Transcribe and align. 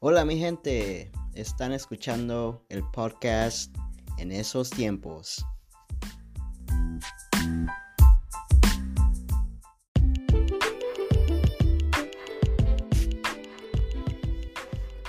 Hola 0.00 0.24
mi 0.24 0.38
gente, 0.38 1.10
están 1.34 1.72
escuchando 1.72 2.64
el 2.68 2.84
podcast 2.92 3.74
en 4.18 4.30
esos 4.30 4.70
tiempos. 4.70 5.44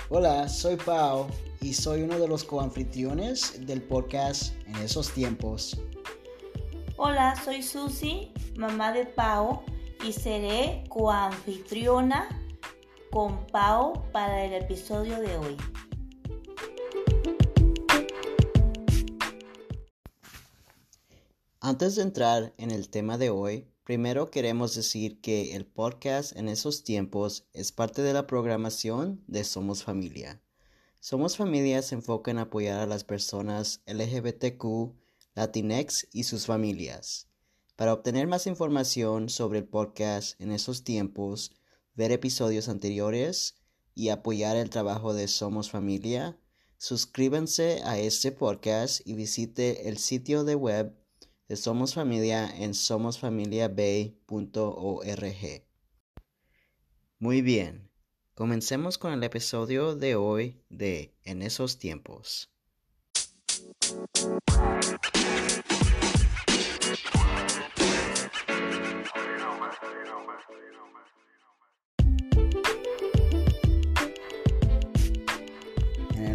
Hola, 0.08 0.48
soy 0.48 0.74
Pau 0.74 1.28
y 1.60 1.72
soy 1.72 2.02
uno 2.02 2.18
de 2.18 2.26
los 2.26 2.42
coanfitriones 2.42 3.64
del 3.64 3.82
podcast 3.82 4.56
en 4.66 4.74
esos 4.78 5.12
tiempos. 5.12 5.80
Hola, 6.96 7.40
soy 7.44 7.62
Susi, 7.62 8.32
mamá 8.56 8.90
de 8.90 9.06
Pau 9.06 9.62
y 10.04 10.12
seré 10.12 10.82
coanfitriona 10.88 12.39
con 13.10 13.44
Pau 13.48 13.92
para 14.12 14.44
el 14.44 14.52
episodio 14.54 15.20
de 15.20 15.36
hoy. 15.36 15.56
Antes 21.60 21.96
de 21.96 22.02
entrar 22.02 22.54
en 22.56 22.70
el 22.70 22.88
tema 22.88 23.18
de 23.18 23.30
hoy, 23.30 23.66
primero 23.84 24.30
queremos 24.30 24.74
decir 24.76 25.20
que 25.20 25.56
el 25.56 25.66
podcast 25.66 26.36
en 26.36 26.48
esos 26.48 26.84
tiempos 26.84 27.46
es 27.52 27.72
parte 27.72 28.02
de 28.02 28.12
la 28.12 28.28
programación 28.28 29.22
de 29.26 29.42
Somos 29.42 29.82
Familia. 29.82 30.40
Somos 31.00 31.36
Familia 31.36 31.82
se 31.82 31.96
enfoca 31.96 32.30
en 32.30 32.38
apoyar 32.38 32.80
a 32.80 32.86
las 32.86 33.02
personas 33.02 33.82
LGBTQ, 33.86 34.94
Latinx 35.34 36.06
y 36.12 36.24
sus 36.24 36.46
familias. 36.46 37.26
Para 37.74 37.94
obtener 37.94 38.26
más 38.26 38.46
información 38.46 39.28
sobre 39.28 39.58
el 39.58 39.64
podcast 39.64 40.40
en 40.40 40.52
esos 40.52 40.84
tiempos, 40.84 41.52
ver 41.94 42.12
episodios 42.12 42.68
anteriores 42.68 43.56
y 43.94 44.08
apoyar 44.08 44.56
el 44.56 44.70
trabajo 44.70 45.14
de 45.14 45.28
Somos 45.28 45.70
Familia, 45.70 46.38
suscríbanse 46.78 47.82
a 47.84 47.98
este 47.98 48.32
podcast 48.32 49.06
y 49.06 49.14
visite 49.14 49.88
el 49.88 49.98
sitio 49.98 50.44
de 50.44 50.54
web 50.54 50.96
de 51.48 51.56
Somos 51.56 51.94
Familia 51.94 52.48
en 52.48 52.74
somosfamiliabay.org. 52.74 55.64
Muy 57.18 57.42
bien, 57.42 57.90
comencemos 58.34 58.96
con 58.96 59.12
el 59.12 59.22
episodio 59.22 59.96
de 59.96 60.14
hoy 60.14 60.62
de 60.70 61.14
En 61.24 61.42
esos 61.42 61.78
tiempos. 61.78 62.50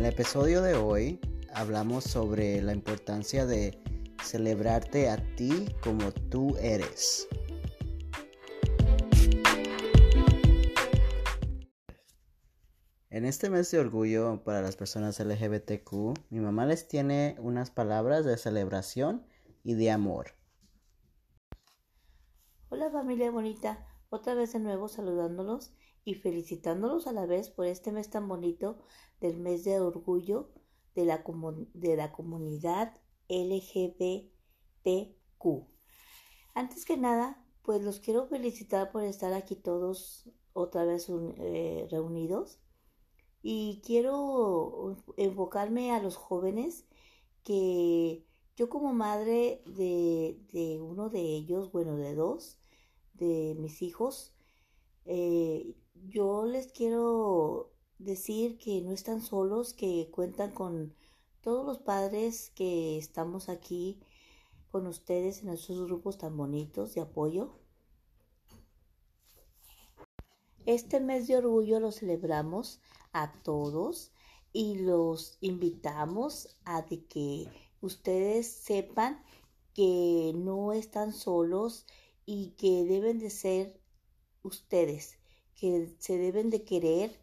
El 0.06 0.14
episodio 0.14 0.62
de 0.62 0.76
hoy 0.76 1.20
hablamos 1.52 2.04
sobre 2.04 2.62
la 2.62 2.74
importancia 2.74 3.48
de 3.48 3.82
celebrarte 4.24 5.10
a 5.10 5.18
ti 5.36 5.66
como 5.82 6.12
tú 6.12 6.56
eres. 6.58 7.28
En 13.10 13.26
este 13.26 13.50
mes 13.50 13.72
de 13.72 13.80
orgullo 13.80 14.44
para 14.44 14.62
las 14.62 14.76
personas 14.76 15.20
LGBTQ, 15.20 15.92
mi 16.30 16.40
mamá 16.40 16.68
les 16.68 16.88
tiene 16.88 17.36
unas 17.40 17.72
palabras 17.72 18.26
de 18.26 18.38
celebración 18.38 19.26
y 19.64 19.74
de 19.74 19.90
amor. 19.90 20.36
Hola 22.70 22.92
familia 22.92 23.32
bonita, 23.32 23.88
otra 24.12 24.36
vez 24.36 24.54
de 24.54 24.60
nuevo 24.60 24.88
saludándolos 24.88 25.74
y 26.06 26.14
felicitándolos 26.14 27.08
a 27.08 27.12
la 27.12 27.26
vez 27.26 27.50
por 27.50 27.66
este 27.66 27.92
mes 27.92 28.10
tan 28.10 28.28
bonito 28.28 28.78
del 29.20 29.38
mes 29.38 29.64
de 29.66 29.80
orgullo 29.82 30.52
de 30.94 31.04
la, 31.06 31.24
de 31.74 31.96
la 31.98 32.12
comunidad 32.14 32.94
LGBTQ. 33.28 34.32
Antes 36.54 36.86
que 36.86 36.96
nada, 36.96 37.44
pues 37.64 37.84
los 37.84 38.00
quiero 38.00 38.28
felicitar 38.28 38.92
por 38.92 39.04
estar 39.04 39.34
aquí 39.34 39.56
todos 39.56 40.30
otra 40.54 40.86
vez 40.86 41.08
eh, 41.10 41.88
reunidos 41.90 42.60
y 43.42 43.82
quiero 43.84 44.96
enfocarme 45.18 45.92
a 45.92 46.02
los 46.02 46.16
jóvenes 46.16 46.86
que 47.44 48.26
yo 48.56 48.70
como 48.70 48.94
madre 48.94 49.64
de, 49.66 50.40
de 50.54 50.80
uno 50.82 51.10
de 51.10 51.22
ellos, 51.22 51.72
bueno, 51.72 51.98
de 51.98 52.16
dos, 52.16 52.60
de 53.14 53.56
mis 53.60 53.82
hijos, 53.82 54.34
eh, 55.06 55.76
yo 55.96 56.46
les 56.46 56.72
quiero 56.72 57.72
decir 57.98 58.58
que 58.58 58.82
no 58.82 58.92
están 58.92 59.22
solos, 59.22 59.74
que 59.74 60.10
cuentan 60.12 60.52
con 60.52 60.94
todos 61.42 61.66
los 61.66 61.80
padres 61.80 62.52
que 62.56 62.98
estamos 62.98 63.50
aquí 63.50 64.00
con 64.72 64.88
ustedes 64.88 65.42
en 65.42 65.50
esos 65.50 65.86
grupos 65.86 66.18
tan 66.18 66.36
bonitos 66.36 66.94
de 66.94 67.02
apoyo. 67.02 67.60
Este 70.66 71.00
mes 71.00 71.28
de 71.28 71.38
orgullo 71.38 71.80
lo 71.80 71.92
celebramos 71.92 72.82
a 73.14 73.32
todos 73.44 74.12
y 74.52 74.80
los 74.80 75.38
invitamos 75.40 76.58
a 76.66 76.82
de 76.82 77.06
que 77.06 77.48
ustedes 77.82 78.52
sepan 78.52 79.24
que 79.74 80.34
no 80.36 80.74
están 80.74 81.14
solos 81.14 81.86
y 82.26 82.52
que 82.58 82.84
deben 82.86 83.20
de 83.20 83.30
ser 83.30 83.80
ustedes, 84.42 85.20
que 85.56 85.96
se 86.00 86.18
deben 86.18 86.50
de 86.50 86.64
querer 86.64 87.20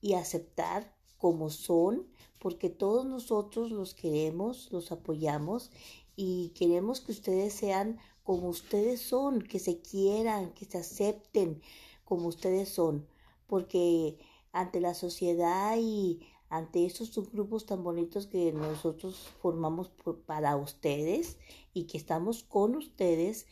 y 0.00 0.14
aceptar 0.14 0.94
como 1.18 1.50
son, 1.50 2.06
porque 2.38 2.70
todos 2.70 3.04
nosotros 3.04 3.70
los 3.70 3.94
queremos, 3.94 4.70
los 4.70 4.92
apoyamos 4.92 5.70
y 6.16 6.50
queremos 6.50 7.00
que 7.00 7.12
ustedes 7.12 7.52
sean 7.52 7.98
como 8.22 8.48
ustedes 8.48 9.00
son, 9.00 9.42
que 9.42 9.58
se 9.58 9.80
quieran, 9.80 10.52
que 10.52 10.64
se 10.64 10.78
acepten 10.78 11.62
como 12.04 12.28
ustedes 12.28 12.68
son, 12.68 13.06
porque 13.46 14.18
ante 14.52 14.80
la 14.80 14.94
sociedad 14.94 15.76
y 15.78 16.20
ante 16.48 16.86
estos 16.86 17.08
subgrupos 17.08 17.66
tan 17.66 17.82
bonitos 17.82 18.26
que 18.26 18.52
nosotros 18.52 19.28
formamos 19.40 19.90
para 20.26 20.56
ustedes 20.56 21.38
y 21.74 21.84
que 21.84 21.98
estamos 21.98 22.42
con 22.42 22.74
ustedes, 22.76 23.46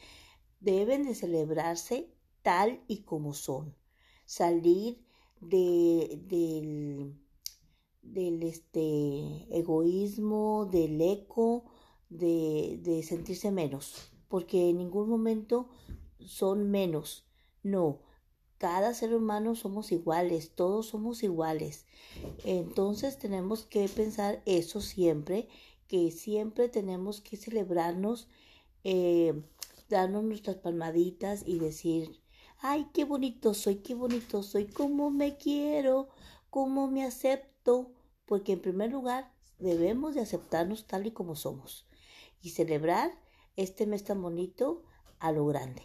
deben 0.61 1.05
de 1.05 1.15
celebrarse 1.15 2.11
tal 2.43 2.83
y 2.87 3.03
como 3.03 3.35
son. 3.35 3.75
Salir 4.27 4.99
de, 5.41 6.21
del, 6.29 7.15
del 8.03 8.43
este, 8.43 9.47
egoísmo, 9.57 10.69
del 10.71 11.01
eco, 11.01 11.65
de, 12.11 12.79
de 12.83 13.03
sentirse 13.03 13.51
menos, 13.51 14.13
porque 14.29 14.69
en 14.69 14.79
ningún 14.79 15.09
momento 15.09 15.69
son 16.19 16.71
menos. 16.71 17.25
No, 17.63 18.01
cada 18.59 18.95
ser 18.95 19.15
humano 19.15 19.55
somos 19.55 19.93
iguales, 19.93 20.53
todos 20.55 20.87
somos 20.87 21.23
iguales. 21.23 21.85
Entonces 22.45 23.19
tenemos 23.19 23.65
que 23.65 23.89
pensar 23.89 24.43
eso 24.47 24.81
siempre, 24.81 25.49
que 25.89 26.11
siempre 26.11 26.69
tenemos 26.69 27.21
que 27.21 27.37
celebrarnos, 27.37 28.29
eh, 28.85 29.35
darnos 29.89 30.25
nuestras 30.25 30.57
palmaditas 30.57 31.43
y 31.47 31.59
decir, 31.59 32.21
ay, 32.61 32.87
qué 32.93 33.05
bonito 33.05 33.55
soy, 33.55 33.77
qué 33.77 33.95
bonito 33.95 34.43
soy, 34.43 34.67
cómo 34.67 35.11
me 35.11 35.37
quiero, 35.37 36.09
cómo 36.51 36.89
me 36.89 37.05
acepto, 37.05 37.93
porque 38.25 38.53
en 38.53 38.61
primer 38.61 38.91
lugar 38.91 39.33
debemos 39.59 40.15
de 40.15 40.21
aceptarnos 40.21 40.87
tal 40.87 41.07
y 41.07 41.13
como 41.13 41.37
somos 41.37 41.87
y 42.43 42.51
celebrar 42.51 43.13
este 43.57 43.87
mes 43.87 44.05
tan 44.05 44.21
bonito 44.21 44.85
a 45.19 45.33
lo 45.33 45.47
grande. 45.47 45.83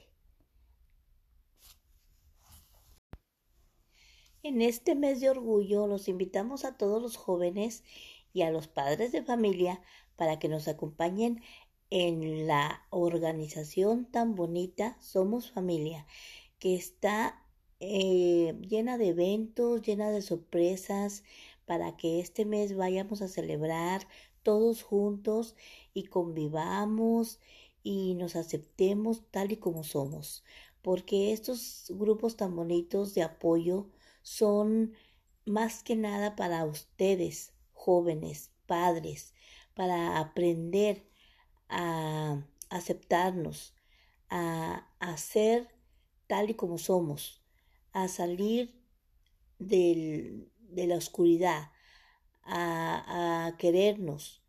En 4.43 4.61
este 4.61 4.95
mes 4.95 5.21
de 5.21 5.29
orgullo 5.29 5.85
los 5.87 6.07
invitamos 6.07 6.65
a 6.65 6.75
todos 6.75 7.01
los 7.01 7.15
jóvenes 7.15 7.83
y 8.33 8.41
a 8.41 8.51
los 8.51 8.67
padres 8.67 9.11
de 9.11 9.23
familia 9.23 9.81
para 10.15 10.39
que 10.39 10.49
nos 10.49 10.67
acompañen 10.67 11.41
en 11.91 12.47
la 12.47 12.85
organización 12.89 14.05
tan 14.05 14.35
bonita 14.35 14.97
Somos 14.99 15.51
Familia, 15.51 16.07
que 16.61 16.75
está 16.75 17.43
eh, 17.79 18.55
llena 18.61 18.99
de 18.99 19.09
eventos, 19.09 19.81
llena 19.81 20.11
de 20.11 20.21
sorpresas, 20.21 21.23
para 21.65 21.97
que 21.97 22.19
este 22.19 22.45
mes 22.45 22.75
vayamos 22.77 23.23
a 23.23 23.27
celebrar 23.27 24.07
todos 24.43 24.83
juntos 24.83 25.55
y 25.95 26.03
convivamos 26.03 27.39
y 27.83 28.13
nos 28.13 28.35
aceptemos 28.35 29.23
tal 29.31 29.51
y 29.51 29.57
como 29.57 29.83
somos, 29.83 30.43
porque 30.83 31.33
estos 31.33 31.87
grupos 31.89 32.37
tan 32.37 32.55
bonitos 32.55 33.15
de 33.15 33.23
apoyo 33.23 33.89
son 34.21 34.93
más 35.45 35.81
que 35.81 35.95
nada 35.95 36.35
para 36.35 36.63
ustedes, 36.65 37.53
jóvenes, 37.73 38.51
padres, 38.67 39.33
para 39.73 40.19
aprender 40.19 41.07
a 41.69 42.45
aceptarnos, 42.69 43.73
a, 44.29 44.85
ser 45.17 45.80
tal 46.31 46.49
y 46.49 46.53
como 46.53 46.77
somos, 46.77 47.41
a 47.91 48.07
salir 48.07 48.73
del, 49.59 50.49
de 50.59 50.87
la 50.87 50.95
oscuridad, 50.95 51.73
a, 52.43 53.47
a 53.47 53.57
querernos, 53.57 54.41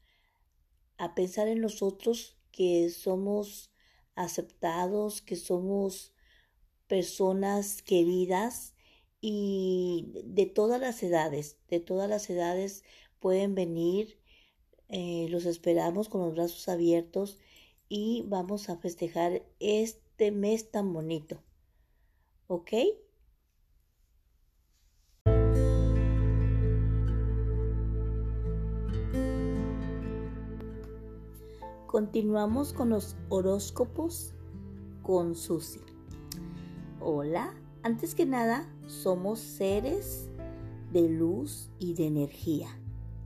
a 0.97 1.17
pensar 1.17 1.49
en 1.49 1.61
nosotros 1.61 2.39
que 2.53 2.89
somos 2.91 3.73
aceptados, 4.15 5.23
que 5.23 5.35
somos 5.35 6.13
personas 6.87 7.83
queridas 7.83 8.77
y 9.21 10.13
de 10.25 10.47
todas 10.47 10.81
las 10.81 11.03
edades, 11.03 11.57
de 11.69 11.81
todas 11.81 12.09
las 12.09 12.31
edades 12.31 12.85
pueden 13.19 13.57
venir, 13.57 14.21
eh, 14.89 15.27
los 15.31 15.47
esperamos 15.47 16.09
con 16.09 16.21
los 16.21 16.37
brazos 16.37 16.69
abiertos 16.69 17.41
y 17.89 18.23
vamos 18.29 18.69
a 18.69 18.77
festejar 18.77 19.43
este 19.59 20.31
mes 20.31 20.71
tan 20.71 20.93
bonito. 20.93 21.43
¿Ok? 22.55 22.69
Continuamos 31.87 32.75
con 32.75 32.91
los 32.91 33.17
horóscopos 33.31 34.35
con 35.01 35.35
Susi. 35.35 35.81
Hola, 37.01 37.55
antes 37.83 38.15
que 38.15 38.27
nada, 38.27 38.71
somos 38.87 39.39
seres 39.39 40.29
de 40.93 41.09
luz 41.09 41.71
y 41.79 41.95
de 41.95 42.07
energía. 42.07 42.69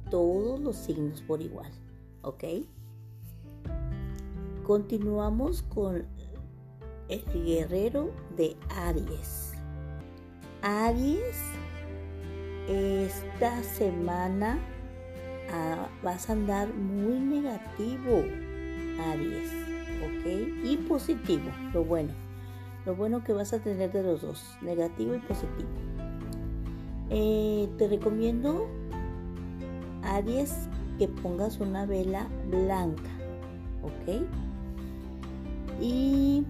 Todos 0.09 0.61
los 0.61 0.77
signos 0.77 1.21
por 1.23 1.43
igual, 1.43 1.73
¿ok? 2.23 2.45
Continuamos 4.65 5.63
con 5.63 6.07
el 7.09 7.25
guerrero 7.45 8.11
de 8.37 8.57
Aries. 8.69 9.53
Aries, 10.63 11.37
esta 12.69 13.63
semana 13.63 14.59
ah, 15.53 15.87
vas 16.03 16.29
a 16.29 16.33
andar 16.33 16.73
muy 16.75 17.21
negativo 17.21 18.25
Aries, 19.13 19.51
¿ok? 20.03 20.65
Y 20.65 20.77
positivo, 20.89 21.51
lo 21.73 21.85
bueno. 21.85 22.13
Lo 22.85 22.95
bueno 22.95 23.23
que 23.25 23.33
vas 23.33 23.53
a 23.53 23.59
tener 23.59 23.93
de 23.93 24.03
los 24.03 24.23
dos, 24.23 24.57
negativo 24.63 25.15
y 25.15 25.19
positivo. 25.19 25.69
Eh, 27.11 27.69
te 27.79 27.89
recomiendo, 27.89 28.69
Aries, 30.03 30.69
que 30.99 31.09
pongas 31.09 31.59
una 31.59 31.85
vela 31.85 32.29
blanca, 32.49 33.11
¿ok? 33.83 34.23
Y 35.81 36.45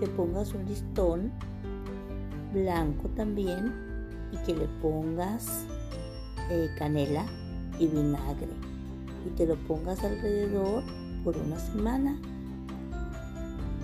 te 0.00 0.06
pongas 0.08 0.54
un 0.54 0.64
listón 0.66 1.32
blanco 2.52 3.08
también 3.16 3.72
y 4.32 4.36
que 4.38 4.54
le 4.54 4.66
pongas 4.80 5.64
eh, 6.50 6.68
canela 6.78 7.24
y 7.78 7.86
vinagre 7.86 8.48
y 9.26 9.30
te 9.30 9.46
lo 9.46 9.56
pongas 9.66 10.02
alrededor 10.04 10.82
por 11.24 11.36
una 11.36 11.58
semana. 11.58 12.16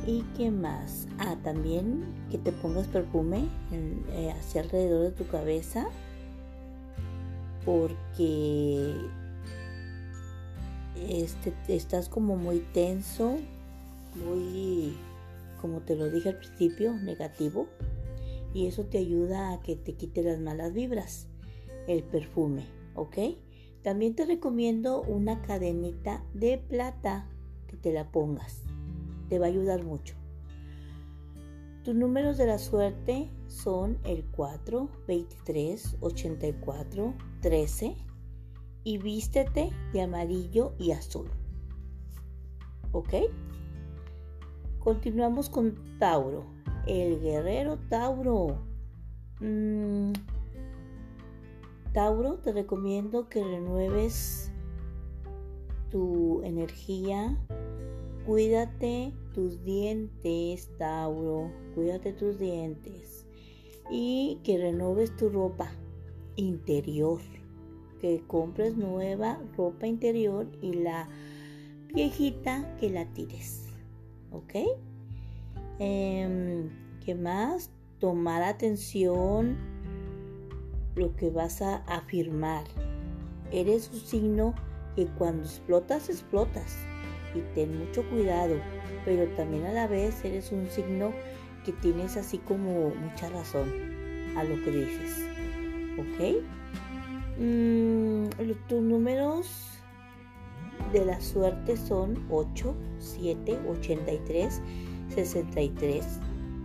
¿Y 0.07 0.23
qué 0.37 0.51
más? 0.51 1.09
Ah, 1.19 1.37
también 1.43 2.05
que 2.31 2.39
te 2.39 2.53
pongas 2.53 2.87
perfume 2.87 3.49
eh, 3.73 4.33
hacia 4.39 4.63
alrededor 4.63 5.05
de 5.05 5.11
tu 5.13 5.27
cabeza 5.27 5.87
porque 7.65 8.95
este, 11.09 11.55
estás 11.69 12.09
como 12.09 12.37
muy 12.37 12.59
tenso, 12.75 13.37
muy, 14.15 14.95
como 15.65 15.81
te 15.81 15.97
lo 15.97 16.11
dije 16.11 16.29
al 16.29 16.37
principio, 16.37 16.93
negativo. 16.93 17.69
Y 18.53 18.67
eso 18.67 18.85
te 18.85 18.99
ayuda 18.99 19.51
a 19.51 19.63
que 19.63 19.77
te 19.77 19.95
quite 19.95 20.23
las 20.23 20.39
malas 20.39 20.75
vibras, 20.75 21.27
el 21.89 22.03
perfume, 22.03 22.67
¿ok? 22.95 23.17
También 23.81 24.15
te 24.15 24.27
recomiendo 24.27 25.01
una 25.01 25.41
cadenita 25.41 26.23
de 26.35 26.59
plata 26.59 27.31
que 27.67 27.79
te 27.79 27.95
la 27.95 28.13
pongas. 28.13 28.61
Te 29.31 29.39
va 29.39 29.47
a 29.47 29.49
ayudar 29.49 29.85
mucho. 29.85 30.17
Tus 31.83 31.95
números 31.95 32.37
de 32.37 32.45
la 32.45 32.59
suerte 32.59 33.31
son 33.49 33.97
el 34.05 34.23
4, 34.33 34.91
23, 35.09 35.97
84, 36.01 37.15
13 37.41 37.97
y 38.85 38.99
vístete 38.99 39.71
de 39.95 40.03
amarillo 40.03 40.75
y 40.79 40.91
azul. 40.91 41.31
¿Ok? 42.93 43.15
Continuamos 44.85 45.49
con 45.49 45.75
Tauro. 45.99 46.45
El 46.87 47.19
guerrero 47.19 47.79
Tauro. 47.89 48.59
Mm, 49.41 50.13
Tauro, 51.95 52.35
te 52.35 52.53
recomiendo 52.53 53.31
que 53.31 53.43
renueves 53.43 54.53
tu 55.91 56.43
energía. 56.43 57.35
Cuídate 58.27 59.15
tus 59.33 59.65
dientes, 59.65 60.69
Tauro. 60.77 61.51
Cuídate 61.75 62.13
tus 62.13 62.39
dientes. 62.39 63.27
Y 63.91 64.39
que 64.45 64.59
renueves 64.59 65.17
tu 65.17 65.31
ropa 65.31 65.73
interior. 66.37 67.23
Que 68.03 68.23
compres 68.27 68.77
nueva 68.77 69.41
ropa 69.57 69.87
interior 69.87 70.47
y 70.61 70.75
la 70.75 71.09
viejita 71.95 72.77
que 72.77 72.91
la 72.91 73.07
tires. 73.15 73.64
¿Ok? 74.35 74.55
Em, 75.79 76.69
¿Qué 77.05 77.15
más? 77.15 77.71
Tomar 78.01 78.43
atención 78.43 79.57
lo 80.97 81.15
que 81.17 81.31
vas 81.31 81.63
a 81.63 81.77
afirmar. 81.87 82.65
Eres 83.53 83.91
un 83.93 84.01
signo 84.01 84.55
que 84.97 85.07
cuando 85.07 85.45
explotas, 85.45 86.09
explotas. 86.09 86.77
Y 87.35 87.41
ten 87.55 87.79
mucho 87.79 88.09
cuidado. 88.11 88.57
Pero 89.05 89.29
también 89.37 89.67
a 89.67 89.73
la 89.73 89.87
vez 89.87 90.25
eres 90.25 90.51
un 90.51 90.69
signo 90.69 91.13
que 91.65 91.73
tienes 91.73 92.17
así 92.17 92.39
como 92.39 92.91
mucha 92.91 93.29
razón 93.31 93.71
a 94.37 94.45
lo 94.45 94.63
que 94.65 94.71
dices. 94.71 95.27
¿Ok? 95.99 96.43
Mm, 97.39 98.27
tus 98.69 98.83
números 98.83 99.74
de 100.95 101.05
la 101.05 101.21
suerte 101.21 101.77
son 101.77 102.25
8, 102.31 102.75
7, 102.99 103.59
83, 103.69 104.63
63. 105.15 106.21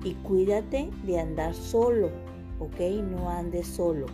Y 0.06 0.14
cuídate 0.14 0.90
de 1.06 1.20
andar 1.20 1.54
solo 1.54 2.10
¿ok? 2.60 2.80
No 3.10 3.30
andes 3.30 3.68
solo. 3.68 4.06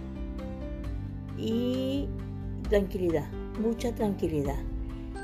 Y 1.37 2.07
tranquilidad, 2.69 3.27
mucha 3.59 3.93
tranquilidad. 3.93 4.59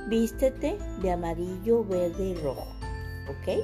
Vístete 0.09 0.77
de 1.01 1.11
amarillo, 1.11 1.85
verde 1.85 2.29
y 2.29 2.33
rojo, 2.35 2.67
¿ok? 3.29 3.63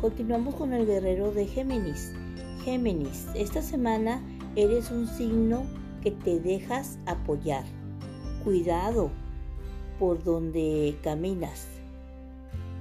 Continuamos 0.00 0.54
con 0.54 0.72
el 0.72 0.86
guerrero 0.86 1.32
de 1.32 1.46
Géminis. 1.46 2.12
Géminis, 2.64 3.26
esta 3.34 3.62
semana 3.62 4.22
eres 4.56 4.90
un 4.90 5.06
signo 5.06 5.64
que 6.02 6.10
te 6.10 6.40
dejas 6.40 6.98
apoyar. 7.06 7.64
Cuidado 8.42 9.10
por 9.98 10.22
donde 10.22 10.96
caminas. 11.02 11.66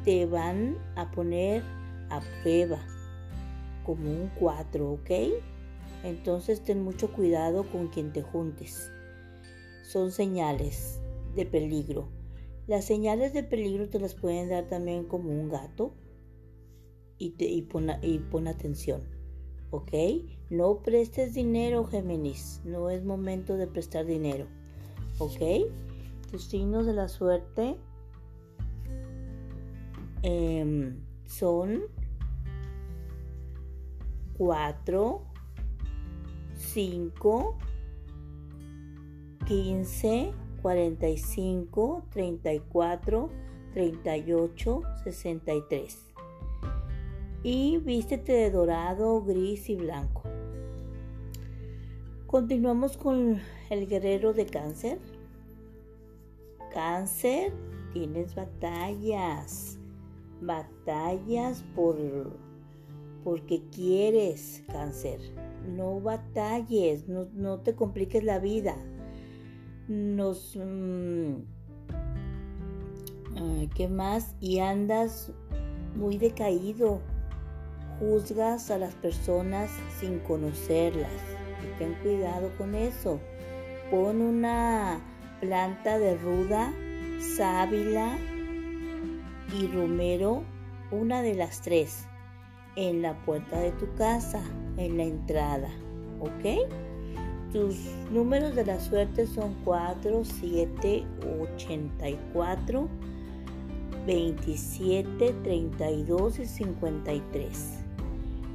Te 0.03 0.25
van 0.25 0.77
a 0.95 1.12
poner 1.12 1.63
a 2.09 2.21
prueba 2.41 2.79
como 3.86 4.09
un 4.09 4.29
4, 4.39 4.91
¿ok? 4.91 5.12
Entonces 6.03 6.63
ten 6.63 6.83
mucho 6.83 7.12
cuidado 7.12 7.69
con 7.71 7.88
quien 7.88 8.13
te 8.13 8.21
juntes. 8.21 8.91
Son 9.83 10.12
señales 10.12 11.00
de 11.36 11.45
peligro. 11.45 12.09
Las 12.67 12.86
señales 12.86 13.33
de 13.33 13.43
peligro 13.43 13.89
te 13.89 14.00
las 14.00 14.13
pueden 14.13 14.50
dar 14.50 14.65
también 14.67 15.05
como 15.05 15.29
un 15.29 15.50
gato 15.50 15.93
y, 17.17 17.33
y, 17.39 17.62
pon, 17.63 17.89
y 18.01 18.19
pon 18.19 18.47
atención. 18.47 19.03
¿Ok? 19.71 19.91
No 20.50 20.81
prestes 20.81 21.33
dinero, 21.33 21.86
Géminis. 21.86 22.62
No 22.63 22.89
es 22.89 23.03
momento 23.03 23.57
de 23.57 23.67
prestar 23.67 24.05
dinero. 24.05 24.47
¿Ok? 25.17 25.41
Tus 26.29 26.43
signos 26.43 26.86
de 26.86 26.93
la 26.93 27.07
suerte 27.07 27.77
em, 30.24 31.00
son 31.25 31.84
4, 34.38 35.22
5, 36.55 37.57
15, 39.46 40.34
45, 40.62 42.03
34, 42.10 43.29
38, 43.74 44.81
63. 45.03 46.13
Y 47.43 47.77
vístete 47.77 48.34
de 48.34 48.51
dorado, 48.51 49.24
gris 49.24 49.69
y 49.69 49.75
blanco. 49.75 50.24
Continuamos 52.27 52.98
con 52.98 53.39
el 53.69 53.88
guerrero 53.88 54.34
de 54.34 54.46
cáncer. 54.46 55.00
Cáncer, 56.77 57.51
tienes 57.91 58.36
batallas. 58.36 59.79
Batallas 60.41 61.63
por 61.74 61.98
porque 63.24 63.63
quieres 63.72 64.63
cáncer. 64.72 65.19
No 65.75 66.00
batalles, 66.00 67.07
no, 67.07 67.62
te 67.62 67.74
compliques 67.74 68.24
la 68.24 68.38
vida. 68.38 68.75
Nos... 69.88 70.55
Mm, 70.55 71.38
¿Qué 73.74 73.88
más? 73.88 74.36
Y 74.39 74.60
andas 74.60 75.31
muy 75.96 76.19
decaído. 76.19 77.01
Juzgas 78.00 78.69
a 78.69 78.77
las 78.77 78.93
personas 78.93 79.72
sin 80.00 80.19
conocerlas. 80.19 81.10
Y 81.63 81.79
ten 81.79 81.96
cuidado 82.03 82.51
con 82.55 82.75
eso. 82.75 83.19
Pon 83.89 84.22
una 84.22 85.01
planta 85.39 86.00
de 86.00 86.17
ruda, 86.17 86.72
sábila 87.20 88.17
y 89.60 89.67
romero, 89.67 90.44
una 90.91 91.22
de 91.22 91.36
las 91.36 91.62
tres, 91.62 92.06
en 92.75 93.01
la 93.01 93.13
puerta 93.25 93.60
de 93.60 93.72
tu 93.72 93.94
casa, 93.96 94.41
en 94.77 94.98
la 94.98 95.03
entrada. 95.03 95.70
¿Ok? 96.20 96.72
Tus 97.51 97.75
números 98.12 98.56
de 98.56 98.65
la 98.65 98.79
suerte 98.79 99.25
son 99.25 99.56
4, 99.63 100.24
7, 100.25 101.06
84, 101.41 102.89
27, 104.06 105.34
32 105.44 106.39
y 106.39 106.46
53. 106.46 107.79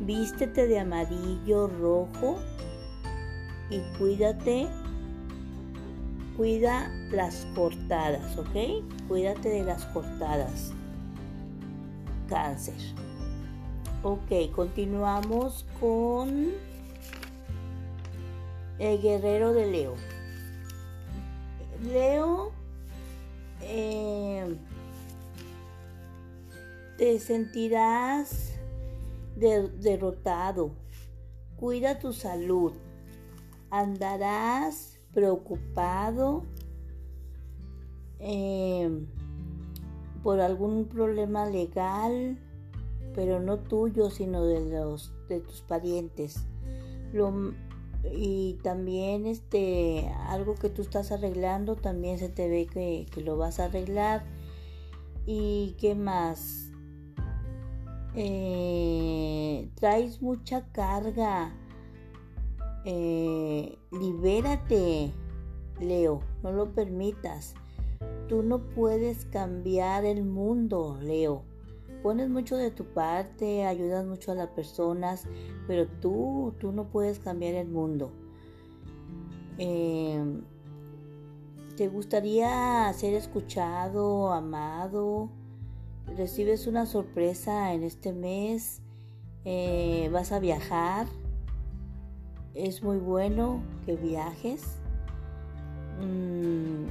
Vístete 0.01 0.67
de 0.67 0.81
amarillo, 0.81 1.69
rojo 1.69 2.39
y 3.71 3.81
cuídate. 3.99 4.69
Cuida 6.37 6.91
las 7.11 7.47
cortadas, 7.55 8.39
¿ok? 8.39 8.85
Cuídate 9.07 9.51
de 9.51 9.65
las 9.65 9.85
cortadas. 9.87 10.73
Cáncer. 12.29 12.75
Ok, 14.03 14.51
continuamos 14.55 15.67
con 15.79 16.53
el 18.79 19.03
guerrero 19.03 19.53
de 19.53 19.67
Leo. 19.71 19.95
Leo, 21.85 22.53
eh, 23.61 24.57
te 26.97 27.21
sentirás 27.21 28.55
derrotado. 29.37 30.73
Cuida 31.57 31.99
tu 31.99 32.13
salud. 32.13 32.73
Andarás 33.71 34.92
preocupado 35.13 36.45
eh, 38.19 38.91
por 40.23 40.41
algún 40.41 40.87
problema 40.87 41.47
legal, 41.47 42.39
pero 43.15 43.41
no 43.41 43.59
tuyo, 43.59 44.11
sino 44.11 44.45
de 44.45 44.61
los 44.61 45.13
de 45.29 45.41
tus 45.41 45.63
parientes. 45.63 46.47
Lo, 47.13 47.53
y 48.11 48.55
también 48.63 49.27
este 49.27 50.09
algo 50.27 50.55
que 50.55 50.71
tú 50.71 50.83
estás 50.83 51.13
arreglando 51.13 51.77
también 51.77 52.19
se 52.19 52.29
te 52.29 52.49
ve 52.49 52.67
que, 52.67 53.07
lo 53.23 53.37
vas 53.37 53.61
a 53.61 53.67
arreglar 53.67 54.25
y 55.27 55.77
qué 55.79 55.95
más 55.95 56.71
eh, 58.15 59.71
traes 59.77 60.21
mucha 60.21 60.67
carga 60.73 61.55
eh, 62.85 63.79
libérate 63.91 65.13
Leo 65.81 66.21
no 66.43 66.53
lo 66.53 66.73
permitas 66.73 67.55
tú 68.29 68.43
no 68.43 68.61
puedes 68.71 69.25
cambiar 69.27 70.05
el 70.05 70.25
mundo 70.25 70.99
Leo 71.01 71.45
pones 72.03 72.29
mucho 72.29 72.57
de 72.57 72.71
tu 72.71 72.85
parte, 72.85 73.65
ayudas 73.65 74.05
mucho 74.05 74.33
a 74.33 74.35
las 74.35 74.49
personas, 74.49 75.25
pero 75.67 75.87
tú, 75.87 76.55
tú 76.59 76.73
no 76.73 76.89
puedes 76.89 77.21
cambiar 77.21 77.55
el 77.55 77.69
mundo. 77.69 78.11
Em, 79.59 80.43
¿Te 81.77 81.89
gustaría 81.89 82.93
ser 82.93 83.15
escuchado, 83.15 84.33
amado? 84.33 85.31
¿Recibes 86.17 86.67
una 86.67 86.85
sorpresa 86.85 87.73
en 87.73 87.83
este 87.83 88.13
mes? 88.13 88.83
Eh, 89.45 90.11
¿Vas 90.13 90.33
a 90.33 90.39
viajar? 90.39 91.07
Es 92.55 92.83
muy 92.83 92.99
bueno 92.99 93.63
que 93.87 93.97
viajes. 93.97 94.79
Mm, 96.01 96.87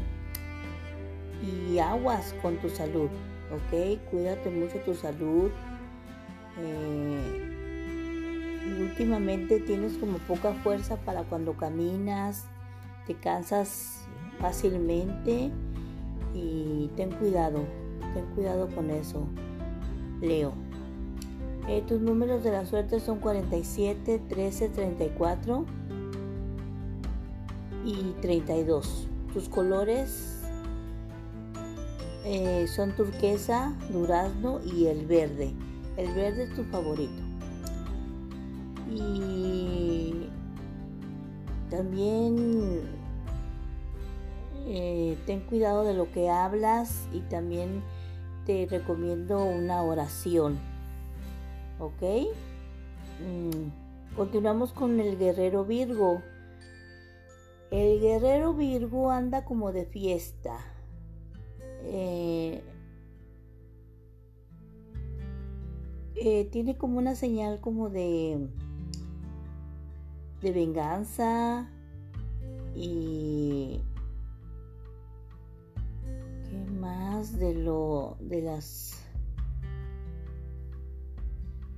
y 1.43 1.79
aguas 1.79 2.33
con 2.41 2.57
tu 2.57 2.69
salud. 2.69 3.09
¿ok? 3.51 3.99
Cuídate 4.09 4.49
mucho 4.49 4.77
tu 4.79 4.93
salud. 4.93 5.49
Eh, 6.57 7.47
y 8.65 8.81
últimamente 8.83 9.59
tienes 9.59 9.97
como 9.97 10.17
poca 10.19 10.53
fuerza 10.53 10.97
para 10.97 11.23
cuando 11.23 11.53
caminas, 11.53 12.45
te 13.07 13.15
cansas 13.15 14.05
fácilmente 14.39 15.51
y 16.33 16.89
ten 16.95 17.11
cuidado, 17.11 17.65
ten 18.13 18.25
cuidado 18.35 18.67
con 18.69 18.91
eso, 18.91 19.25
Leo. 20.21 20.53
Eh, 21.67 21.83
tus 21.87 22.01
números 22.01 22.43
de 22.43 22.51
la 22.51 22.65
suerte 22.65 22.99
son 22.99 23.19
47, 23.19 24.21
13, 24.27 24.69
34 24.69 25.65
y 27.85 28.13
32. 28.21 29.07
Tus 29.33 29.47
colores 29.47 30.39
eh, 32.25 32.65
son 32.67 32.95
turquesa, 32.95 33.73
durazno 33.89 34.59
y 34.65 34.87
el 34.87 35.05
verde. 35.05 35.53
El 35.97 36.13
verde 36.13 36.43
es 36.43 36.55
tu 36.55 36.63
favorito. 36.65 37.21
Y 38.89 40.27
también 41.69 42.81
eh, 44.67 45.17
ten 45.25 45.39
cuidado 45.41 45.83
de 45.83 45.93
lo 45.93 46.11
que 46.11 46.29
hablas 46.29 47.07
y 47.13 47.21
también 47.21 47.81
te 48.45 48.67
recomiendo 48.69 49.43
una 49.43 49.81
oración. 49.81 50.70
¿Ok? 51.81 52.01
Mm, 53.19 54.15
continuamos 54.15 54.71
con 54.71 54.99
el 54.99 55.17
guerrero 55.17 55.65
Virgo. 55.65 56.21
El 57.71 57.99
guerrero 57.99 58.53
Virgo 58.53 59.11
anda 59.11 59.43
como 59.43 59.71
de 59.71 59.85
fiesta 59.85 60.59
eh, 61.83 62.61
eh, 66.15 66.45
tiene 66.51 66.77
como 66.77 66.99
una 66.99 67.15
señal 67.15 67.59
como 67.59 67.89
de 67.89 68.47
de 70.41 70.51
venganza 70.51 71.69
y 72.75 73.81
qué 76.49 76.71
más 76.79 77.37
de 77.37 77.53
lo 77.53 78.17
de 78.19 78.41
las 78.41 79.00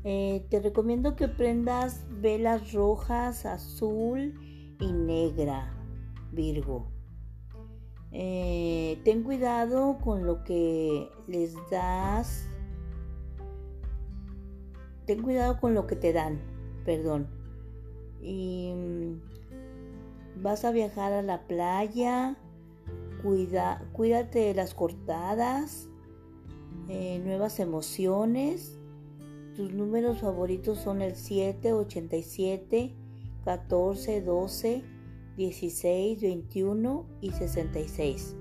eh, 0.04 0.46
te 0.50 0.60
recomiendo 0.60 1.16
que 1.16 1.28
prendas 1.28 2.06
velas 2.10 2.74
rojas 2.74 3.46
azul 3.46 4.34
y 4.80 4.92
negra 4.92 5.74
Virgo 6.32 6.94
eh, 8.16 9.02
ten 9.04 9.24
cuidado 9.24 9.98
con 9.98 10.28
lo 10.28 10.44
que 10.44 11.10
les 11.28 11.56
das. 11.72 12.48
Ten 15.08 15.24
cuidado 15.24 15.60
con 15.60 15.74
lo 15.74 15.88
que 15.88 15.96
te 15.96 16.14
dan, 16.14 16.40
perdón. 16.86 17.28
Y 18.22 18.72
mm, 18.72 20.44
vas 20.44 20.64
a 20.64 20.72
viajar 20.72 21.12
a 21.12 21.24
la 21.24 21.48
playa. 21.48 22.38
Cuida, 23.24 23.84
cuídate 23.94 24.40
de 24.40 24.54
las 24.54 24.76
cortadas. 24.76 25.90
Eh, 26.90 27.20
nuevas 27.26 27.60
emociones. 27.60 28.78
Tus 29.56 29.72
números 29.72 30.20
favoritos 30.20 30.80
son 30.80 31.02
el 31.02 31.16
7, 31.16 31.74
87, 31.74 32.92
14, 33.46 34.22
12, 34.22 34.84
16, 35.38 36.22
21 36.22 37.06
y 37.22 37.32
66. 37.32 38.36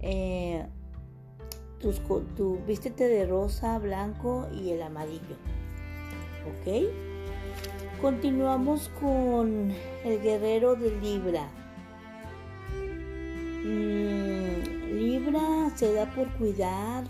Eh, 0.00 0.66
tu 2.36 2.58
vístete 2.66 3.08
de 3.08 3.26
rosa, 3.26 3.78
blanco 3.78 4.48
y 4.52 4.70
el 4.70 4.82
amarillo. 4.82 5.36
¿Ok? 6.48 6.86
Continuamos 8.00 8.90
con 9.00 9.72
el 10.04 10.22
guerrero 10.22 10.76
de 10.76 10.98
Libra. 11.00 11.50
Mm, 13.64 14.94
Libra 14.96 15.70
se 15.74 15.92
da 15.92 16.06
por 16.14 16.32
cuidar, 16.38 17.04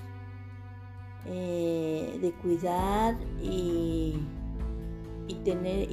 eh, 1.27 2.19
de 2.21 2.33
cuidar 2.33 3.17
y, 3.43 4.15
tener, 5.45 5.89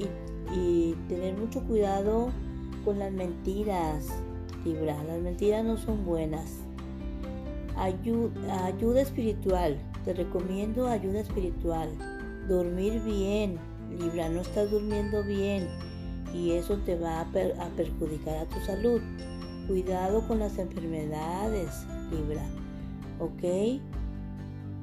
y 0.53 0.95
tener 1.07 1.35
mucho 1.37 1.61
cuidado 1.63 2.29
con 2.85 2.99
las 2.99 3.11
mentiras, 3.11 4.07
Libra. 4.63 5.03
Las 5.03 5.19
mentiras 5.19 5.65
no 5.65 5.75
son 5.77 6.05
buenas. 6.05 6.59
Ayuda, 7.75 9.01
espiritual. 9.01 9.77
Te 10.05 10.13
recomiendo 10.13 10.87
ayuda 10.87 11.19
espiritual. 11.21 11.89
Dormir 12.47 13.01
bien, 13.03 13.57
Libra, 13.99 14.29
no 14.29 14.41
estás 14.41 14.69
durmiendo 14.71 15.23
bien 15.23 15.67
y 16.33 16.51
eso 16.51 16.77
te 16.85 16.95
va 16.95 17.21
a, 17.21 17.25
perjudicar 17.75 18.37
a 18.37 18.45
tu 18.45 18.59
salud. 18.61 19.01
Cuidado 19.67 20.25
con 20.27 20.39
las 20.39 20.57
enfermedades, 20.57 21.85
Libra. 22.11 22.43
¿Ok? 23.19 23.81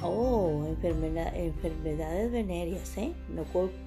Oh, 0.05 0.67
enfermedades 0.67 2.33
venéreas, 2.33 2.97
¿eh? 2.99 3.13
No, 3.29 3.45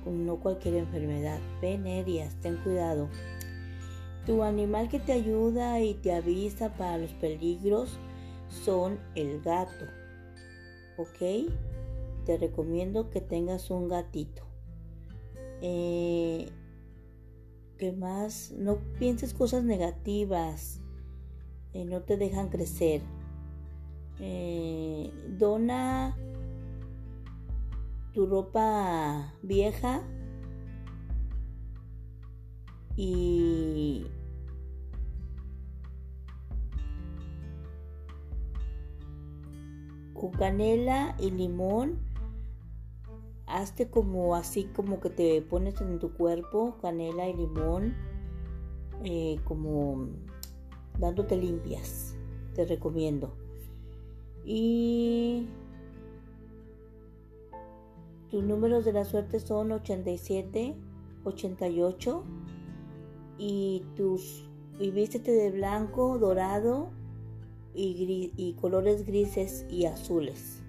no 0.10 0.38
cualquier 0.38 0.76
enfermedad, 0.76 1.40
venéreas, 1.62 2.36
ten 2.42 2.56
cuidado. 2.58 3.10
Tu 4.26 4.42
animal 4.42 4.88
que 4.88 5.00
te 5.00 5.12
ayuda 5.12 5.82
y 5.82 5.94
te 5.96 6.14
avisa 6.14 6.74
para 6.78 6.98
los 6.98 7.12
peligros 7.12 8.00
son 8.50 8.98
el 9.16 9.42
gato. 9.42 9.86
¿Ok? 10.98 11.52
Te 12.26 12.38
recomiendo 12.38 13.10
que 13.10 13.20
tengas 13.20 13.70
un 13.70 13.90
gatito. 13.90 14.44
Eh, 15.62 16.50
¿Qué 17.78 17.92
más? 17.92 18.54
No 18.58 18.78
pienses 18.98 19.34
cosas 19.34 19.66
negativas. 19.66 20.80
Eh, 21.74 21.84
no 21.84 22.02
te 22.02 22.16
dejan 22.16 22.48
crecer. 22.48 23.02
Eh, 24.20 25.12
dona 25.38 26.16
tu 28.14 28.26
ropa 28.26 29.34
vieja 29.42 30.02
y 32.96 34.08
con 40.14 40.32
canela 40.32 41.14
y 41.20 41.32
limón 41.32 42.00
hazte 43.48 43.90
como 43.90 44.36
así 44.36 44.64
como 44.74 45.02
que 45.02 45.10
te 45.10 45.42
pones 45.42 45.82
en 45.82 46.00
tu 46.00 46.14
cuerpo 46.14 46.78
canela 46.82 47.28
y 47.28 47.34
limón 47.34 47.94
eh, 49.04 49.40
como 49.44 50.08
dándote 50.98 51.36
limpias 51.36 52.16
te 52.54 52.64
recomiendo 52.64 53.45
y 54.46 55.48
tus 58.30 58.44
números 58.44 58.86
de 58.86 58.94
la 58.94 59.06
suerte 59.06 59.40
son 59.40 59.72
87 59.72 60.76
88 61.24 62.24
y 63.38 63.84
tus 63.96 64.48
y 64.80 64.92
vístete 64.92 65.32
de 65.32 65.52
blanco 65.52 66.20
dorado 66.20 66.90
y, 67.74 68.32
y 68.36 68.54
colores 68.54 69.06
grises 69.06 69.66
y 69.70 69.86
azules 69.86 70.66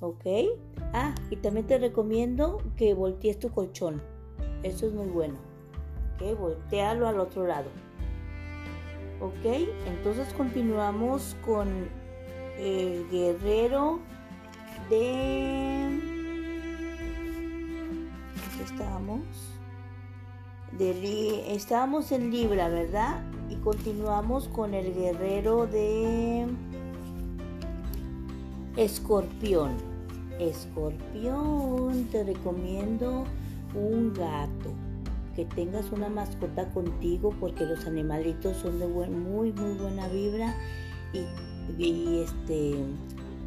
¿ok? 0.00 0.24
Ah, 0.92 1.14
y 1.30 1.36
también 1.36 1.66
te 1.66 1.78
recomiendo 1.78 2.58
que 2.76 2.94
voltees 2.94 3.38
tu 3.38 3.50
colchón. 3.50 4.02
Eso 4.62 4.86
es 4.86 4.92
muy 4.92 5.08
bueno. 5.08 5.38
¿Ok? 6.14 6.38
Voltealo 6.38 7.06
al 7.06 7.20
otro 7.20 7.46
lado. 7.46 7.70
¿Ok? 9.20 9.68
Entonces 9.86 10.32
continuamos 10.34 11.36
con 11.44 11.88
el 12.58 13.08
guerrero 13.10 14.00
de... 14.88 16.00
¿Dónde 18.36 18.64
estábamos? 18.64 19.20
De 20.78 21.54
estábamos 21.54 22.12
en 22.12 22.30
Libra, 22.30 22.68
¿verdad? 22.68 23.22
Y 23.48 23.56
continuamos 23.56 24.48
con 24.48 24.74
el 24.74 24.94
guerrero 24.94 25.66
de 25.66 26.46
Escorpión. 28.76 29.72
Escorpión, 30.38 32.04
te 32.10 32.24
recomiendo 32.24 33.24
un 33.74 34.12
gato. 34.14 34.72
Que 35.34 35.44
tengas 35.44 35.90
una 35.92 36.08
mascota 36.08 36.70
contigo 36.70 37.34
porque 37.40 37.64
los 37.64 37.86
animalitos 37.86 38.56
son 38.56 38.78
de 38.78 38.86
muy, 38.86 39.52
muy 39.52 39.74
buena 39.74 40.08
vibra 40.08 40.54
y, 41.12 41.24
este 41.78 42.74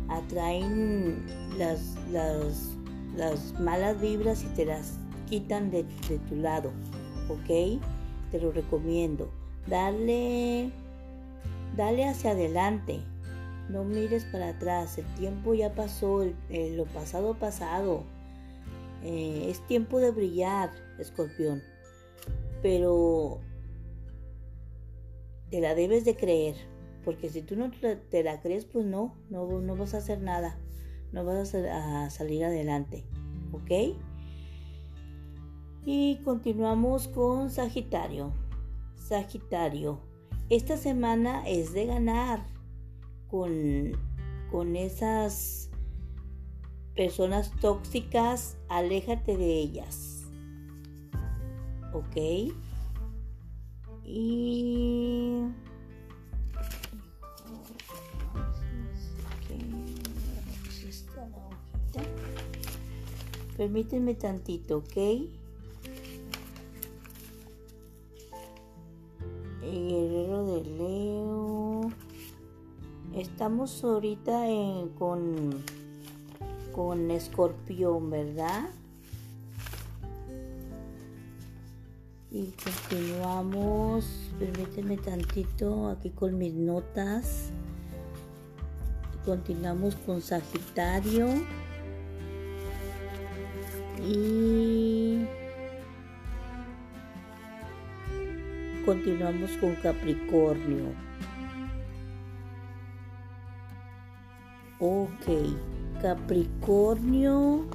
atraen 0.09 1.25
las, 1.57 1.95
las, 2.11 2.75
malas 3.59 3.99
vibras 4.01 4.43
y 4.43 4.47
te 4.55 4.65
las 4.65 4.97
quitan 5.29 5.71
de, 5.71 5.83
de 6.09 6.19
tu 6.29 6.35
lado. 6.35 6.71
¿Ok? 7.29 7.79
Te 8.31 8.39
lo 8.39 8.51
recomiendo. 8.51 9.29
Dale, 9.67 10.71
dale 11.75 12.05
hacia 12.05 12.31
adelante 12.31 13.01
no 13.69 13.83
mires 13.83 14.25
para 14.25 14.49
atrás, 14.49 14.97
el 14.97 15.05
tiempo 15.15 15.53
ya 15.53 15.73
pasó, 15.73 16.25
lo 16.49 16.85
pasado 16.85 17.33
pasado. 17.35 18.03
Eh, 19.03 19.47
es 19.49 19.65
tiempo 19.67 19.99
de 19.99 20.11
brillar, 20.11 20.71
escorpión. 20.99 21.61
Pero 22.61 23.39
te 25.49 25.61
la 25.61 25.75
debes 25.75 26.05
de 26.05 26.15
creer, 26.15 26.55
porque 27.03 27.29
si 27.29 27.41
tú 27.41 27.55
no 27.55 27.71
te 27.71 28.23
la 28.23 28.41
crees, 28.41 28.65
pues 28.65 28.85
no, 28.85 29.15
no, 29.29 29.61
no 29.61 29.75
vas 29.75 29.93
a 29.93 29.97
hacer 29.97 30.21
nada, 30.21 30.57
no 31.11 31.23
vas 31.25 31.53
a, 31.55 32.05
a 32.05 32.09
salir 32.09 32.45
adelante, 32.45 33.05
¿ok? 33.51 33.95
Y 35.85 36.17
continuamos 36.23 37.07
con 37.09 37.49
Sagitario. 37.49 38.31
Sagitario, 38.95 39.99
esta 40.49 40.77
semana 40.77 41.47
es 41.47 41.73
de 41.73 41.85
ganar 41.87 42.45
con, 43.27 44.75
esas 44.75 45.71
personas 46.95 47.51
tóxicas, 47.59 48.57
aléjate 48.69 49.35
de 49.35 49.59
ellas. 49.59 50.21
¿Ok? 51.91 52.53
Y... 54.05 55.47
Permítanme 63.57 64.15
tantito, 64.15 64.77
¿ok? 64.77 64.97
El 69.61 69.87
guerrero 69.87 70.45
de 70.45 70.63
Leo. 70.63 71.81
Estamos 73.13 73.83
ahorita 73.83 74.45
con, 74.97 75.63
con 76.73 77.11
escorpión, 77.11 78.09
¿verdad? 78.09 78.69
Y 82.31 82.51
continuamos, 82.63 84.31
permíteme 84.39 84.97
tantito 84.97 85.89
aquí 85.89 86.09
con 86.09 86.39
mis 86.39 86.55
notas. 86.55 87.51
Continuamos 89.23 89.95
con 89.97 90.19
Sagitario. 90.23 91.27
Y 94.05 95.25
continuamos 98.85 99.51
con 99.61 99.75
Capricornio. 99.75 100.91
Ok, 104.79 105.55
Capricornio. 106.01 107.65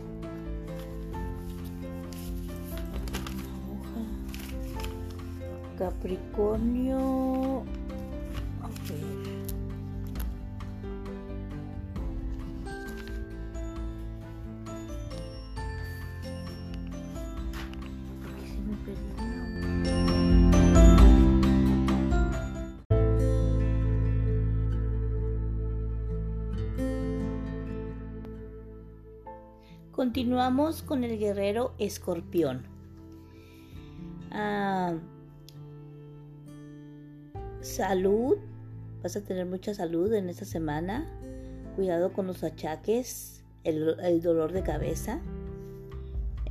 Capricornio. 5.79 7.65
Continuamos 29.99 30.85
con 30.85 31.03
el 31.03 31.19
guerrero 31.19 31.75
escorpión. 31.77 32.63
Ah, 34.31 34.95
salud. 37.61 38.37
Vas 39.03 39.17
a 39.17 39.25
tener 39.25 39.45
mucha 39.47 39.75
salud 39.75 40.13
en 40.13 40.29
esta 40.29 40.45
semana. 40.45 41.05
Cuidado 41.75 42.13
con 42.13 42.29
los 42.29 42.45
achaques, 42.45 43.43
el, 43.65 44.23
dolor 44.23 44.53
de 44.53 44.63
cabeza. 44.63 45.19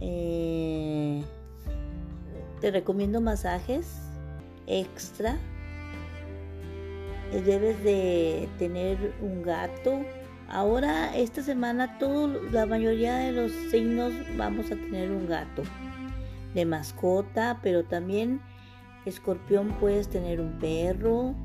Eh, 0.02 1.24
te 2.60 2.70
recomiendo 2.70 3.22
masajes 3.22 3.88
extra. 4.66 5.38
Debes 7.32 7.82
de 7.82 8.50
tener 8.60 9.14
un 9.22 9.42
gato 9.42 10.02
Ahora, 10.50 11.16
esta 11.16 11.42
semana, 11.42 11.98
todo, 12.00 12.42
la 12.52 12.66
mayoría 12.66 13.18
de 13.18 13.34
los 13.34 13.52
signos 13.70 14.14
vamos 14.38 14.68
a 14.68 14.76
tener 14.76 15.12
un 15.12 15.28
gato 15.28 15.64
de 16.54 16.66
mascota, 16.66 17.60
pero 17.62 17.84
también 17.84 18.40
escorpión 19.06 19.70
puedes 19.80 20.08
tener 20.08 20.40
un 20.40 20.54
perro 20.60 21.36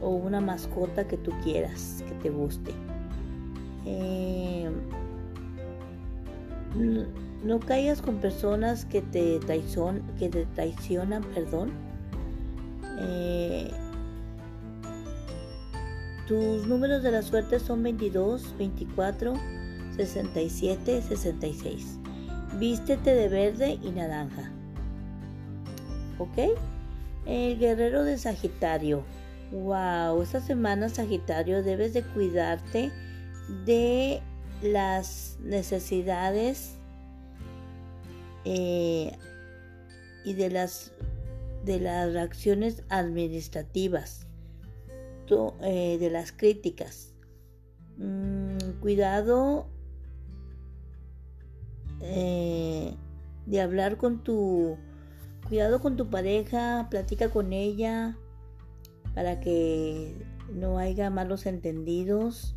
o 0.00 0.10
una 0.10 0.40
mascota 0.40 1.08
que 1.08 1.16
tú 1.16 1.32
quieras, 1.42 2.04
que 2.06 2.14
te 2.14 2.30
guste. 2.30 2.70
Eh, 3.84 4.70
no, 7.44 7.60
caigas 7.60 8.00
con 8.00 8.16
personas 8.16 8.84
que 8.84 9.02
te, 9.02 9.40
que 10.18 10.28
te 10.28 10.46
traicionan, 10.54 11.22
perdón. 11.34 11.72
Eh, 13.00 13.70
tus 16.26 16.66
números 16.66 17.02
de 17.02 17.12
la 17.12 17.22
suerte 17.22 17.60
son 17.60 17.82
22, 17.82 18.56
24, 18.58 19.34
67, 19.96 21.02
66. 21.02 21.98
Vístete 22.58 23.14
de 23.14 23.28
verde 23.28 23.78
y 23.82 23.90
naranja. 23.90 24.50
¿Ok? 26.18 26.58
El 27.26 27.58
guerrero 27.58 28.02
de 28.04 28.18
Sagitario. 28.18 29.04
Wow, 29.52 30.20
esta 30.22 30.40
semana 30.40 30.88
Sagitario 30.88 31.62
debes 31.62 31.92
de 31.92 32.02
cuidarte 32.02 32.90
de 33.64 34.20
las 34.62 35.38
necesidades 35.42 36.74
eh, 38.44 39.12
y 40.24 40.34
de 40.34 40.50
las 40.50 40.92
de 41.64 41.80
las 41.80 42.12
reacciones 42.12 42.84
administrativas 42.88 44.25
eh, 45.28 45.98
de 45.98 46.10
las 46.10 46.32
críticas. 46.32 47.14
Mm, 47.98 48.80
cuidado 48.80 49.66
eh, 52.00 52.94
de 53.46 53.60
hablar 53.60 53.96
con 53.96 54.22
tu 54.22 54.76
cuidado 55.48 55.80
con 55.80 55.96
tu 55.96 56.10
pareja 56.10 56.88
platica 56.90 57.30
con 57.30 57.52
ella 57.52 58.18
para 59.14 59.40
que 59.40 60.14
no 60.52 60.78
haya 60.78 61.08
malos 61.08 61.46
entendidos 61.46 62.54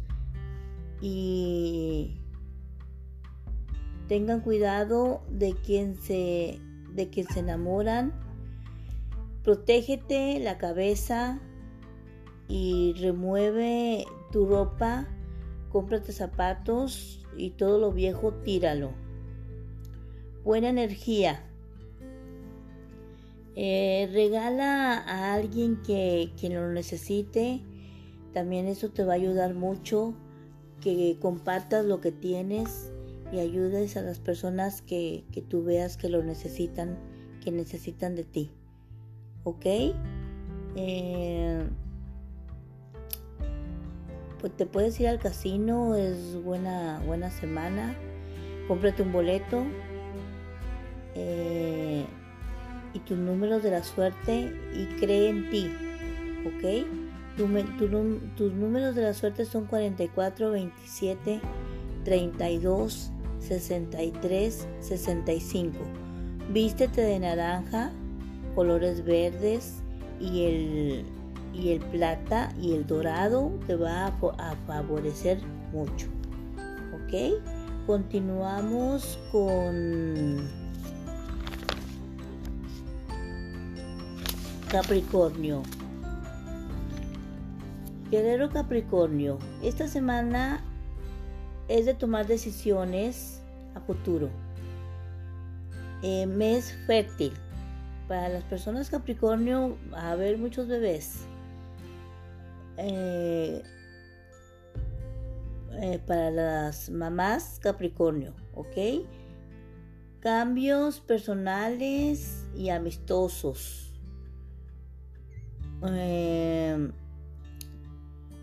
y 1.02 2.20
tengan 4.08 4.42
cuidado 4.42 5.22
de 5.30 5.54
quien 5.54 5.96
se 5.96 6.60
de 6.94 7.10
quien 7.10 7.28
se 7.28 7.40
enamoran. 7.40 8.14
Protégete 9.44 10.40
la 10.40 10.58
cabeza 10.58 11.40
y 12.50 12.94
remueve 13.00 14.06
tu 14.32 14.46
ropa 14.46 15.08
cómprate 15.72 16.12
zapatos 16.12 17.26
y 17.38 17.52
todo 17.52 17.80
lo 17.80 17.94
viejo 17.94 18.34
tíralo 18.34 18.92
buena 20.44 20.68
energía 20.70 21.46
eh, 23.56 24.10
regala 24.12 24.98
a 24.98 25.34
alguien 25.34 25.82
que, 25.82 26.34
que 26.40 26.50
lo 26.50 26.70
necesite 26.70 27.62
también 28.34 28.68
eso 28.68 28.90
te 28.90 29.06
va 29.06 29.14
a 29.14 29.16
ayudar 29.16 29.54
mucho 29.54 30.14
que 30.82 31.18
compartas 31.22 31.86
lo 31.86 32.02
que 32.02 32.12
tienes 32.12 32.92
y 33.32 33.40
ayudes 33.40 33.98
a 33.98 34.02
las 34.02 34.20
personas 34.20 34.82
que, 34.82 35.24
tú 35.50 35.64
veas 35.64 35.98
que 35.98 36.10
lo 36.10 36.24
necesitan, 36.24 36.98
que 37.44 37.52
necesitan 37.52 38.16
de 38.16 38.24
ti. 38.24 38.52
¿Ok? 39.44 39.66
Eh, 40.76 41.70
pues 44.40 44.56
te 44.56 44.66
puedes 44.66 45.00
ir 45.00 45.08
al 45.08 45.20
casino, 45.20 45.96
es 45.96 46.42
buena, 46.44 47.02
buena 47.06 47.30
semana. 47.30 47.96
Cómprate 48.68 49.04
un 49.04 49.12
boleto. 49.12 49.64
Eh, 51.16 52.06
y 52.94 53.00
tus 53.00 53.18
números 53.18 53.62
de 53.64 53.72
la 53.72 53.84
suerte 53.84 54.54
y 54.74 54.86
cree 55.00 55.30
en 55.30 55.50
ti. 55.50 55.72
¿Ok? 56.46 56.86
tus 58.36 58.52
números 58.52 58.96
de 58.96 59.02
la 59.02 59.14
suerte 59.14 59.46
son 59.46 59.66
44, 59.66 60.52
27, 60.52 61.40
32, 62.04 63.12
63, 63.40 64.68
65. 64.82 65.78
Vístete 66.52 67.02
de 67.02 67.20
naranja, 67.20 67.92
colores 68.56 69.06
verdes 69.06 69.76
y 70.20 70.44
el, 70.44 71.06
y 71.62 71.72
el 71.72 71.80
plata 71.80 72.54
y 72.62 72.74
el 72.74 72.88
dorado 72.88 73.52
te 73.68 73.76
va 73.76 74.08
a, 74.08 74.56
favorecer 74.66 75.40
mucho. 75.74 76.08
¿Ok? 76.94 77.42
Continuamos 77.86 79.20
con 79.32 80.48
Capricornio. 84.72 85.64
Guerrero 88.10 88.50
Capricornio, 88.50 89.38
esta 89.62 89.88
semana 89.88 90.64
es 91.68 91.86
de 91.86 91.94
tomar 91.94 92.26
decisiones 92.26 93.42
a 93.76 93.82
futuro. 93.82 94.30
Eh, 96.02 96.26
mes 96.26 96.76
fértil. 96.88 97.34
Para 98.08 98.30
las 98.30 98.44
personas 98.46 98.90
Capricornio 98.90 99.78
va 99.94 100.02
a 100.02 100.12
haber 100.12 100.40
muchos 100.40 100.68
bebés. 100.68 101.29
Eh, 102.82 103.62
eh, 105.82 106.00
para 106.08 106.32
las 106.32 106.90
mamás 106.90 107.60
Capricornio, 107.62 108.34
¿ok? 108.56 109.06
Cambios 110.22 111.00
personales 111.00 112.46
y 112.56 112.70
amistosos 112.70 113.86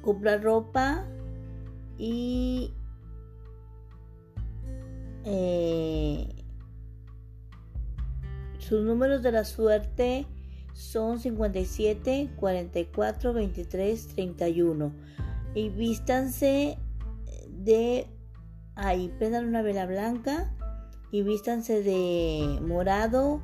comprar 0.06 0.42
ropa 0.42 1.04
y 1.98 2.72
eh, 5.24 6.44
sus 8.58 8.82
números 8.84 9.22
de 9.22 9.32
la 9.32 9.44
suerte 9.44 10.26
son 10.76 11.18
57, 11.18 12.32
44, 12.36 13.32
23, 13.32 14.08
31. 14.08 14.92
Y 15.54 15.70
vístanse 15.70 16.76
de 17.48 18.06
ahí, 18.74 19.10
prendan 19.18 19.46
una 19.46 19.62
vela 19.62 19.86
blanca 19.86 20.54
y 21.10 21.22
vístanse 21.22 21.82
de 21.82 22.60
morado, 22.60 23.40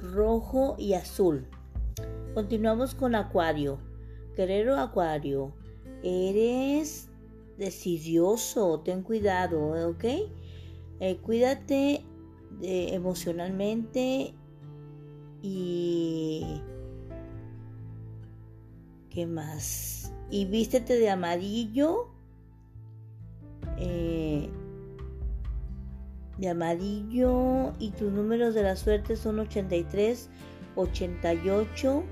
rojo 0.00 0.74
y 0.78 0.94
azul. 0.94 1.46
Continuamos 2.32 2.94
con 2.94 3.14
Acuario. 3.16 3.78
Querero 4.34 4.78
Acuario. 4.78 5.52
Eres 6.02 7.10
decidioso, 7.58 8.80
ten 8.80 9.02
cuidado, 9.02 9.90
¿ok? 9.90 10.04
Eh, 11.00 11.18
cuídate 11.22 12.06
emocionalmente 12.62 14.34
y... 15.42 16.62
¿Qué 19.10 19.26
más? 19.26 20.12
Y 20.30 20.46
vístete 20.46 20.98
de 20.98 21.10
amarillo. 21.10 22.08
Eh, 23.76 24.48
de 26.38 26.48
amarillo 26.48 27.72
y 27.78 27.90
tus 27.90 28.10
números 28.10 28.54
de 28.54 28.62
la 28.62 28.76
suerte 28.76 29.16
son 29.16 29.38
83, 29.38 30.30
88, 30.76 32.02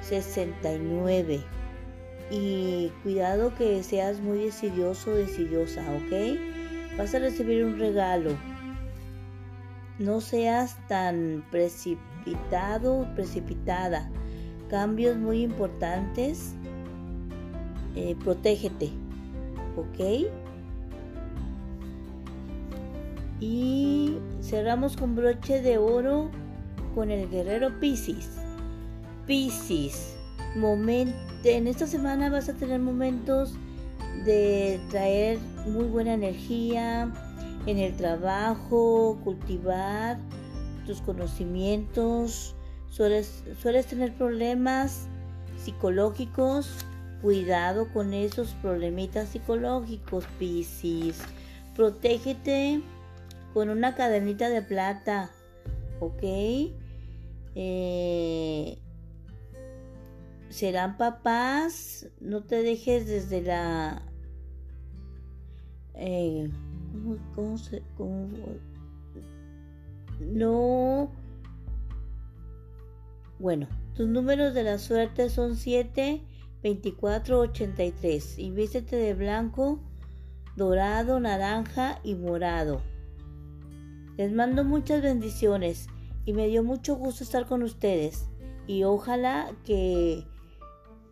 69 0.00 1.40
y 2.30 2.92
cuidado 3.02 3.54
que 3.54 3.82
seas 3.82 4.20
muy 4.20 4.38
decidioso 4.38 5.14
decidiosa, 5.14 5.82
¿ok? 5.92 6.98
Vas 6.98 7.14
a 7.14 7.20
recibir 7.20 7.64
un 7.64 7.78
regalo. 7.78 8.32
No 9.98 10.20
seas 10.20 10.76
tan 10.88 11.44
precipitado, 11.50 12.17
precipitada. 13.14 14.10
Cambios 14.68 15.16
muy 15.16 15.42
importantes. 15.42 16.54
Eh, 17.94 18.16
protégete, 18.22 18.90
¿ok? 19.76 20.28
Y 23.40 24.18
cerramos 24.42 24.96
con 24.96 25.14
broche 25.16 25.62
de 25.62 25.78
oro 25.78 26.30
con 26.94 27.10
el 27.10 27.28
guerrero 27.30 27.78
Piscis. 27.80 28.30
Piscis, 29.26 30.16
momento 30.56 31.16
en 31.44 31.66
esta 31.66 31.86
semana 31.86 32.30
vas 32.30 32.48
a 32.48 32.54
tener 32.54 32.80
momentos 32.80 33.54
de 34.24 34.80
traer 34.90 35.38
muy 35.66 35.84
buena 35.84 36.14
energía 36.14 37.12
en 37.66 37.78
el 37.78 37.94
trabajo, 37.96 39.18
cultivar 39.22 40.18
tus 40.88 41.00
conocimientos, 41.02 42.56
sueles, 42.90 43.44
sueles 43.60 43.86
tener 43.86 44.12
problemas 44.14 45.06
psicológicos 45.62 46.86
Cuidado 47.22 47.92
con 47.92 48.14
esos 48.14 48.50
problemitas 48.62 49.30
psicológicos, 49.30 50.24
Piscis. 50.38 51.18
Protégete 51.74 52.80
con 53.52 53.70
una 53.70 53.96
cadenita 53.96 54.48
de 54.48 54.62
plata, 54.62 55.30
¿ok? 55.98 56.22
Eh, 57.56 58.78
serán 60.48 60.96
papás, 60.96 62.08
no 62.20 62.44
te 62.44 62.62
dejes 62.62 63.08
desde 63.08 63.42
la... 63.42 64.02
Eh, 65.94 66.48
¿cómo, 67.34 67.58
se, 67.58 67.82
cómo, 67.96 68.28
no... 70.20 71.10
Bueno, 73.38 73.68
tus 73.94 74.08
números 74.08 74.54
de 74.54 74.64
la 74.64 74.78
suerte 74.78 75.30
son 75.30 75.56
7, 75.56 76.22
24, 76.62 77.38
83. 77.40 78.38
Y 78.38 78.50
vístete 78.50 78.96
de 78.96 79.14
blanco, 79.14 79.80
dorado, 80.56 81.20
naranja 81.20 82.00
y 82.02 82.14
morado. 82.14 82.80
Les 84.16 84.32
mando 84.32 84.64
muchas 84.64 85.02
bendiciones 85.02 85.86
y 86.24 86.32
me 86.32 86.48
dio 86.48 86.64
mucho 86.64 86.96
gusto 86.96 87.22
estar 87.22 87.46
con 87.46 87.62
ustedes. 87.62 88.28
Y 88.66 88.82
ojalá 88.82 89.52
que 89.64 90.26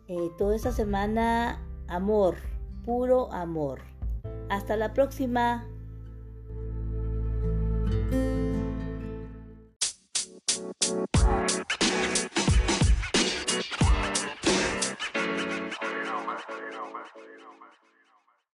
eh, 0.07 0.31
toda 0.37 0.55
esta 0.55 0.71
semana 0.71 1.65
amor, 1.87 2.35
puro 2.85 3.31
amor. 3.31 3.79
Hasta 4.49 4.75
la 4.75 4.93
próxima. 4.93 5.65